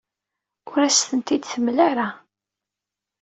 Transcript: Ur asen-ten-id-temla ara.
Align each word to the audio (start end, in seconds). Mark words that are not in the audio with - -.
Ur 0.71 0.79
asen-ten-id-temla 0.87 1.83
ara. 1.89 2.07